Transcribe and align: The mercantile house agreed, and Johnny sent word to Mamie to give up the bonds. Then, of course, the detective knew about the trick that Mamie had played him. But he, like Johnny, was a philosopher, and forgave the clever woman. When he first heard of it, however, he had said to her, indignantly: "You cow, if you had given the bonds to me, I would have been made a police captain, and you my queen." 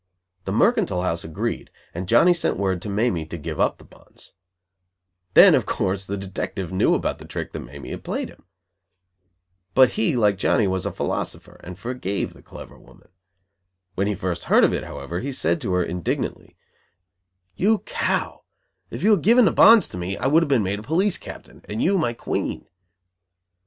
The 0.45 0.51
mercantile 0.51 1.03
house 1.03 1.23
agreed, 1.23 1.69
and 1.93 2.07
Johnny 2.07 2.33
sent 2.33 2.57
word 2.57 2.81
to 2.81 2.89
Mamie 2.89 3.27
to 3.27 3.37
give 3.37 3.59
up 3.59 3.77
the 3.77 3.83
bonds. 3.83 4.33
Then, 5.35 5.53
of 5.53 5.67
course, 5.67 6.07
the 6.07 6.17
detective 6.17 6.71
knew 6.71 6.95
about 6.95 7.19
the 7.19 7.25
trick 7.27 7.51
that 7.53 7.59
Mamie 7.59 7.91
had 7.91 8.03
played 8.03 8.29
him. 8.29 8.45
But 9.75 9.89
he, 9.89 10.15
like 10.15 10.39
Johnny, 10.39 10.65
was 10.65 10.87
a 10.87 10.91
philosopher, 10.91 11.61
and 11.63 11.77
forgave 11.77 12.33
the 12.33 12.41
clever 12.41 12.79
woman. 12.79 13.09
When 13.93 14.07
he 14.07 14.15
first 14.15 14.45
heard 14.45 14.63
of 14.63 14.73
it, 14.73 14.85
however, 14.85 15.19
he 15.19 15.27
had 15.27 15.35
said 15.35 15.61
to 15.61 15.73
her, 15.73 15.83
indignantly: 15.83 16.57
"You 17.55 17.77
cow, 17.85 18.41
if 18.89 19.03
you 19.03 19.11
had 19.11 19.21
given 19.21 19.45
the 19.45 19.51
bonds 19.51 19.87
to 19.89 19.97
me, 19.99 20.17
I 20.17 20.25
would 20.25 20.41
have 20.41 20.49
been 20.49 20.63
made 20.63 20.79
a 20.79 20.81
police 20.81 21.19
captain, 21.19 21.61
and 21.65 21.79
you 21.79 21.99
my 21.99 22.13
queen." 22.13 22.67